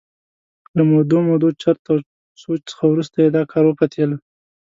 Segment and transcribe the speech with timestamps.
[0.75, 1.97] له مودو مودو چرت او
[2.41, 4.17] سوچ څخه وروسته یې دا کار وپتېله.